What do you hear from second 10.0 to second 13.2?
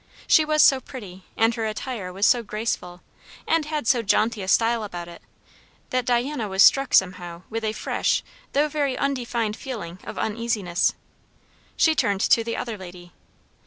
of uneasiness. She turned to the other lady.